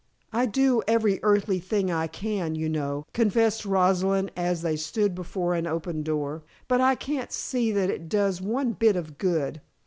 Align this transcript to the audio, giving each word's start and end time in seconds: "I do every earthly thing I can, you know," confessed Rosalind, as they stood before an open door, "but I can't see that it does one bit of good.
"I 0.33 0.47
do 0.47 0.81
every 0.87 1.19
earthly 1.21 1.59
thing 1.59 1.91
I 1.91 2.07
can, 2.07 2.55
you 2.55 2.67
know," 2.67 3.05
confessed 3.13 3.67
Rosalind, 3.67 4.31
as 4.35 4.63
they 4.63 4.75
stood 4.75 5.13
before 5.13 5.53
an 5.53 5.67
open 5.67 6.01
door, 6.01 6.41
"but 6.67 6.81
I 6.81 6.95
can't 6.95 7.31
see 7.31 7.71
that 7.73 7.91
it 7.91 8.09
does 8.09 8.41
one 8.41 8.71
bit 8.73 8.95
of 8.95 9.19
good. 9.19 9.61